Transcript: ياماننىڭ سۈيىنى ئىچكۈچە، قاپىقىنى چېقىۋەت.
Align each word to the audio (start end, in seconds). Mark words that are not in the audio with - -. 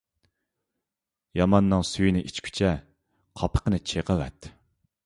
ياماننىڭ 1.41 1.85
سۈيىنى 1.91 2.25
ئىچكۈچە، 2.29 2.73
قاپىقىنى 3.43 3.83
چېقىۋەت. 3.93 4.53